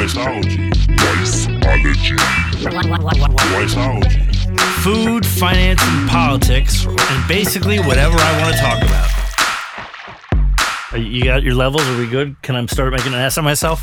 [0.00, 0.72] Wiseology.
[0.96, 2.16] Wiseology.
[3.52, 4.24] Wiseology.
[4.82, 9.10] Food, finance, and politics, and basically whatever I want to talk about.
[10.98, 11.86] You got your levels?
[11.86, 12.40] Are we good?
[12.40, 13.82] Can I start making an ass of myself?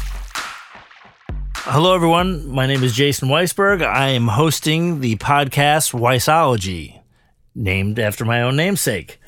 [1.58, 2.48] Hello, everyone.
[2.48, 3.86] My name is Jason Weisberg.
[3.86, 7.00] I am hosting the podcast Wiseology,
[7.54, 9.20] named after my own namesake.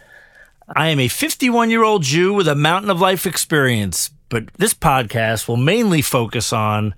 [0.67, 4.73] I am a 51 year old Jew with a mountain of life experience, but this
[4.73, 6.93] podcast will mainly focus on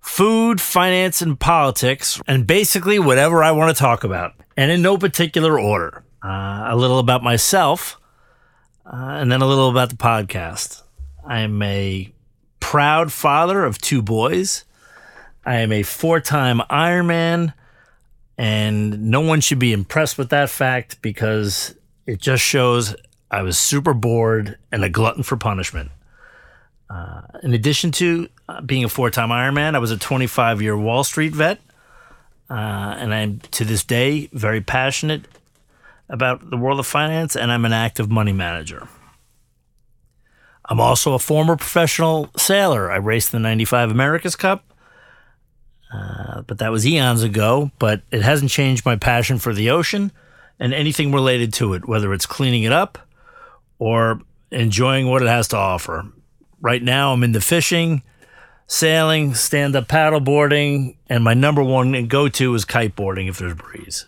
[0.00, 4.98] food, finance, and politics, and basically whatever I want to talk about, and in no
[4.98, 6.02] particular order.
[6.22, 7.98] Uh, a little about myself,
[8.84, 10.82] uh, and then a little about the podcast.
[11.26, 12.12] I am a
[12.58, 14.64] proud father of two boys.
[15.44, 17.54] I am a four time Ironman,
[18.36, 21.74] and no one should be impressed with that fact because
[22.06, 22.94] it just shows
[23.30, 25.90] I was super bored and a glutton for punishment.
[26.90, 30.76] Uh, in addition to uh, being a four time Ironman, I was a 25 year
[30.76, 31.60] Wall Street vet.
[32.50, 35.26] Uh, and I'm to this day very passionate
[36.08, 38.88] about the world of finance, and I'm an active money manager.
[40.64, 42.90] I'm also a former professional sailor.
[42.90, 44.64] I raced the 95 America's Cup,
[45.92, 47.70] uh, but that was eons ago.
[47.78, 50.10] But it hasn't changed my passion for the ocean
[50.58, 52.98] and anything related to it, whether it's cleaning it up
[53.78, 56.06] or enjoying what it has to offer.
[56.60, 58.02] Right now, I'm into fishing,
[58.66, 63.56] sailing, stand up paddleboarding, and my number one go to is kiteboarding if there's a
[63.56, 64.06] breeze.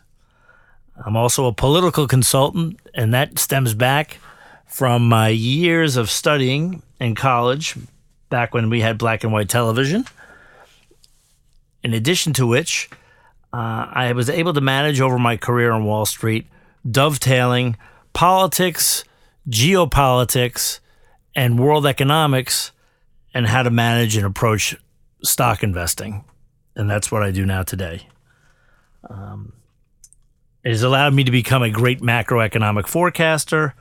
[1.05, 4.19] I'm also a political consultant, and that stems back
[4.67, 7.77] from my years of studying in college,
[8.29, 10.05] back when we had black and white television.
[11.83, 12.89] In addition to which,
[13.53, 16.47] uh, I was able to manage over my career on Wall Street,
[16.89, 17.77] dovetailing
[18.13, 19.05] politics,
[19.49, 20.81] geopolitics,
[21.35, 22.73] and world economics,
[23.35, 24.77] and how to manage and approach
[25.23, 26.25] stock investing.
[26.75, 28.07] And that's what I do now today.
[29.09, 29.53] Um,
[30.65, 33.75] it has allowed me to become a great macroeconomic forecaster.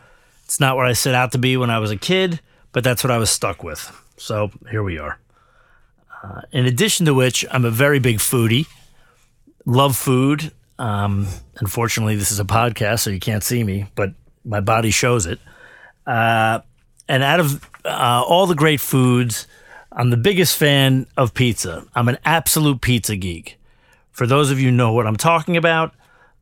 [0.46, 3.04] It's not what I set out to be when I was a kid, but that's
[3.04, 3.92] what I was stuck with.
[4.18, 5.20] So here we are.
[6.24, 8.68] Uh, in addition to which, I'm a very big foodie,
[9.66, 10.52] love food.
[10.78, 11.28] Um,
[11.58, 15.40] unfortunately, this is a podcast, so you can't see me, but my body shows it.
[16.06, 16.62] Uh,
[17.12, 19.46] and out of uh, all the great foods,
[19.92, 21.86] I'm the biggest fan of pizza.
[21.94, 23.60] I'm an absolute pizza geek.
[24.12, 25.94] For those of you know what I'm talking about,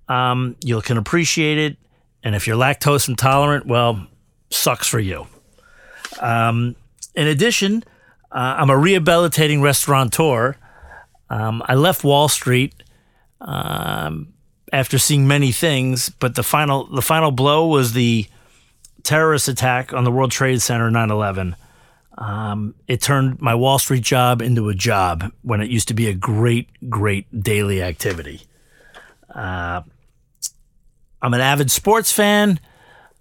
[0.07, 1.77] um, you can appreciate it.
[2.23, 4.05] And if you're lactose intolerant, well,
[4.51, 5.25] sucks for you.
[6.19, 6.75] Um,
[7.15, 7.83] in addition,
[8.31, 10.55] uh, I'm a rehabilitating restaurateur.
[11.31, 12.75] Um, I left Wall Street
[13.41, 14.33] um,
[14.71, 18.27] after seeing many things, but the final the final blow was the
[19.09, 21.55] terrorist attack on the World Trade Center 9/11.
[22.15, 26.07] Um, it turned my Wall Street job into a job when it used to be
[26.09, 28.41] a great, great daily activity.
[29.33, 29.81] Uh,
[31.23, 32.59] I'm an avid sports fan.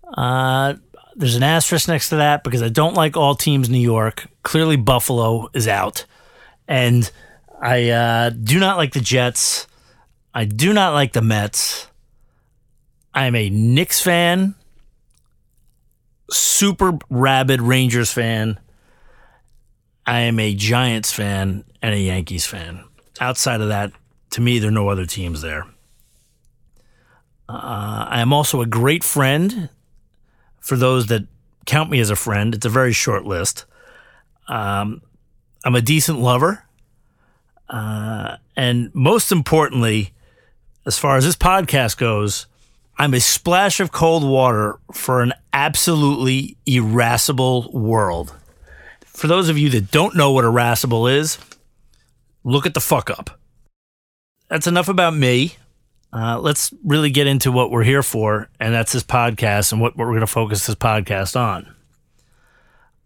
[0.06, 0.74] Uh,
[1.16, 4.28] there's an asterisk next to that because I don't like all teams New York.
[4.42, 6.04] Clearly, Buffalo is out.
[6.66, 7.10] And
[7.62, 9.66] I uh, do not like the Jets.
[10.34, 11.86] I do not like the Mets.
[13.14, 14.54] I'm a Knicks fan,
[16.58, 18.58] super rabid Rangers fan.
[20.04, 22.84] I am a Giants fan and a Yankees fan.
[23.20, 23.92] Outside of that,
[24.30, 25.66] to me, there are no other teams there.
[27.48, 29.68] Uh, I am also a great friend
[30.58, 31.28] for those that
[31.64, 32.54] count me as a friend.
[32.54, 33.64] It's a very short list.
[34.48, 35.00] Um,
[35.64, 36.64] I'm a decent lover.
[37.68, 40.12] Uh, and most importantly,
[40.84, 42.46] as far as this podcast goes,
[43.00, 48.34] I'm a splash of cold water for an absolutely irascible world.
[49.04, 51.38] For those of you that don't know what irascible is,
[52.42, 53.38] look at the fuck up.
[54.48, 55.56] That's enough about me.
[56.12, 59.96] Uh, let's really get into what we're here for, and that's this podcast and what,
[59.96, 61.72] what we're going to focus this podcast on.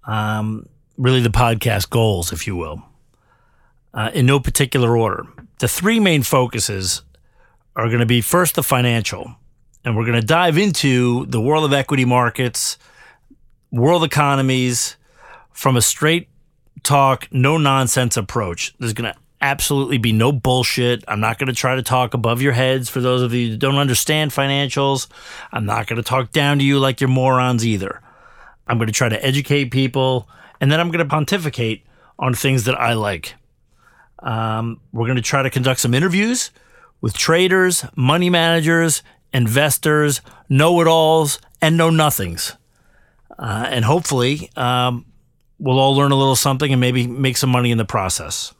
[0.06, 2.82] Um, really, the podcast goals, if you will,
[3.92, 5.26] uh, in no particular order.
[5.58, 7.02] The three main focuses
[7.76, 9.36] are going to be first the financial,
[9.84, 12.78] and we're going to dive into the world of equity markets,
[13.70, 14.96] world economies
[15.52, 16.28] from a straight
[16.82, 18.74] talk, no nonsense approach.
[18.78, 21.04] There's going to absolutely be no bullshit.
[21.08, 23.58] I'm not going to try to talk above your heads for those of you that
[23.58, 25.08] don't understand financials.
[25.52, 28.00] I'm not going to talk down to you like you're morons either.
[28.66, 30.28] I'm going to try to educate people,
[30.60, 31.84] and then I'm going to pontificate
[32.18, 33.34] on things that I like.
[34.20, 36.52] Um, we're going to try to conduct some interviews
[37.00, 39.02] with traders, money managers,
[39.32, 42.56] investors, know it alls, and know nothings.
[43.38, 45.06] Uh, and hopefully, um,
[45.58, 48.52] we'll all learn a little something and maybe make some money in the process.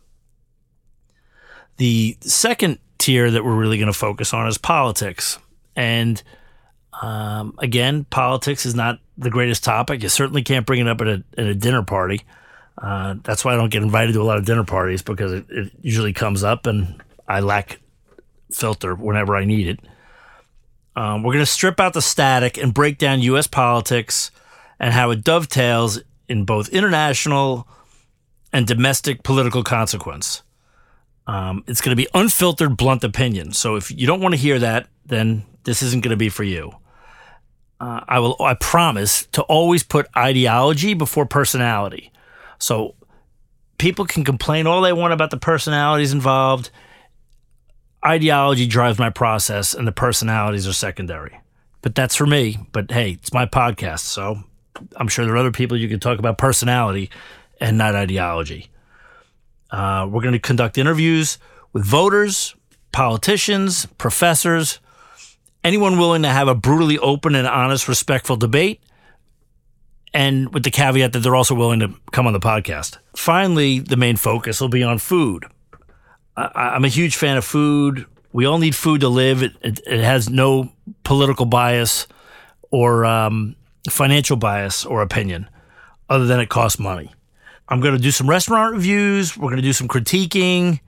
[1.77, 5.39] The second tier that we're really going to focus on is politics.
[5.75, 6.23] And
[7.01, 10.03] um, again, politics is not the greatest topic.
[10.03, 12.23] You certainly can't bring it up at a, at a dinner party.
[12.79, 15.47] Uh, that's why I don't get invited to a lot of dinner parties because it,
[15.51, 17.81] it usually comes up and I lack
[18.51, 19.81] filter whenever I need it.
[20.95, 23.47] Um, we're going to strip out the static and break down U.S.
[23.47, 24.31] politics
[24.79, 27.67] and how it dovetails in both international
[28.53, 30.43] and domestic political consequence.
[31.27, 33.53] Um, it's going to be unfiltered, blunt opinion.
[33.53, 36.45] So if you don't want to hear that, then this isn't going to be for
[36.45, 36.73] you.
[37.81, 38.37] Uh, I will.
[38.41, 42.13] I promise to always put ideology before personality.
[42.59, 42.95] So
[43.79, 46.71] people can complain all they want about the personalities involved.
[48.05, 51.39] Ideology drives my process, and the personalities are secondary.
[51.83, 52.59] But that's for me.
[52.73, 54.43] But hey, it's my podcast, so
[54.97, 57.11] I'm sure there are other people you can talk about personality
[57.61, 58.69] and not ideology.
[59.71, 61.39] Uh, we're going to conduct interviews
[61.73, 62.55] with voters,
[62.93, 64.81] politicians, professors,
[65.65, 68.81] anyone willing to have a brutally open and honest, respectful debate,
[70.13, 72.99] and with the caveat that they're also willing to come on the podcast.
[73.17, 75.47] Finally, the main focus will be on food.
[76.37, 78.07] I, am a huge fan of food.
[78.33, 79.43] We all need food to live.
[79.43, 80.73] It, it, it has no
[81.05, 82.07] political bias
[82.71, 83.57] or um,
[83.91, 85.49] financial bias or opinion,
[86.09, 87.13] other than it costs money.
[87.69, 89.37] I'm going to do some restaurant reviews.
[89.37, 90.81] We're going to do some critiquing,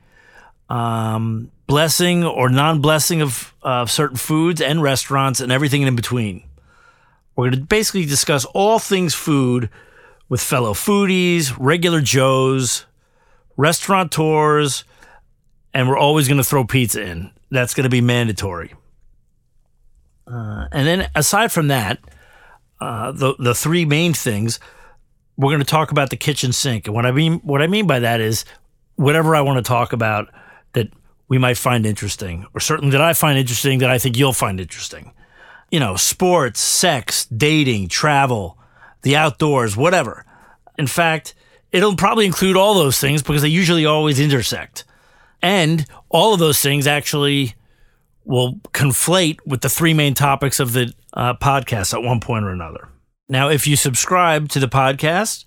[0.69, 6.43] um, blessing or non blessing of uh, certain foods and restaurants and everything in between.
[7.37, 9.69] We're going to basically discuss all things food
[10.29, 12.87] with fellow foodies, regular Joes,
[13.57, 14.85] restaurateurs,
[15.75, 17.31] and we're always going to throw pizza in.
[17.51, 18.73] That's going to be mandatory.
[20.27, 21.99] Uh, and then aside from that,
[22.81, 24.59] uh, the the three main things
[25.37, 27.87] we're going to talk about the kitchen sink, and what I mean what I mean
[27.87, 28.45] by that is
[28.97, 30.33] whatever I want to talk about
[30.73, 30.89] that
[31.29, 34.61] we might find interesting, or certainly that I find interesting that I think you'll find
[34.61, 35.13] interesting.
[35.71, 38.59] You know, sports, sex, dating, travel,
[39.03, 40.25] the outdoors, whatever.
[40.79, 41.35] In fact,
[41.73, 44.85] it'll probably include all those things because they usually always intersect.
[45.45, 47.55] And all of those things actually
[48.25, 52.49] will conflate with the three main topics of the uh, podcast at one point or
[52.49, 52.89] another.
[53.29, 55.45] Now, if you subscribe to the podcast,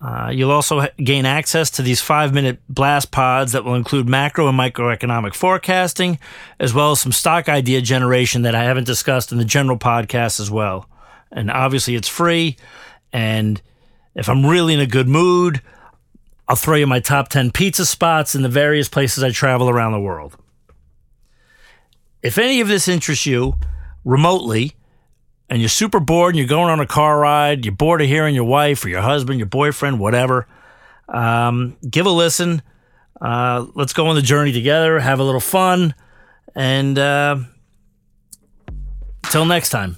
[0.00, 4.48] uh, you'll also gain access to these five minute blast pods that will include macro
[4.48, 6.18] and microeconomic forecasting,
[6.58, 10.40] as well as some stock idea generation that I haven't discussed in the general podcast
[10.40, 10.88] as well.
[11.30, 12.56] And obviously, it's free.
[13.12, 13.60] And
[14.14, 15.60] if I'm really in a good mood,
[16.48, 19.92] I'll throw you my top 10 pizza spots in the various places I travel around
[19.92, 20.36] the world.
[22.22, 23.54] If any of this interests you
[24.04, 24.74] remotely,
[25.48, 28.34] and you're super bored and you're going on a car ride, you're bored of hearing
[28.34, 30.46] your wife or your husband, your boyfriend, whatever,
[31.08, 32.62] um, give a listen.
[33.20, 35.94] Uh, let's go on the journey together, have a little fun,
[36.54, 37.38] and uh,
[39.24, 39.96] until next time.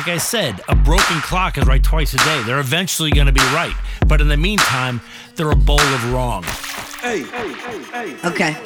[0.00, 2.42] Like I said, a broken clock is right twice a day.
[2.46, 3.74] They're eventually going to be right.
[4.06, 5.02] But in the meantime,
[5.36, 6.42] they're a bowl of wrong.
[7.02, 8.28] Hey, hey, hey, hey.
[8.28, 8.56] Okay.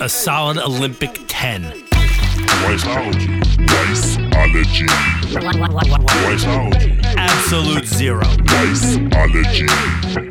[0.00, 1.62] a solid Olympic 10.
[2.62, 3.42] Wiseology.
[3.66, 4.86] Wiseology.
[6.22, 7.02] Wiseology.
[7.16, 8.22] Absolute zero.
[8.22, 9.10] Wiseology.
[9.10, 10.30] Wiseology.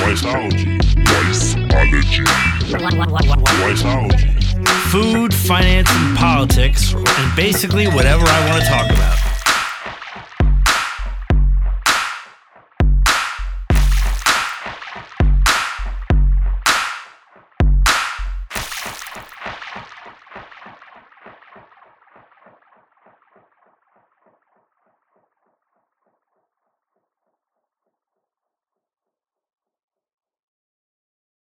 [0.00, 0.80] Wiseology.
[1.04, 2.47] Wiseology.
[4.90, 9.27] Food, finance, and politics, and basically whatever I want to talk about.